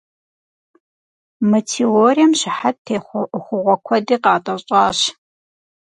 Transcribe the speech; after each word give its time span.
Мы 1.49 1.59
теорием 1.69 2.31
щыхьэт 2.39 2.77
техъуэ 2.85 3.21
ӏуэхугъуэ 3.29 3.75
куэди 3.85 4.17
къатӏэщӏащ. 4.23 4.99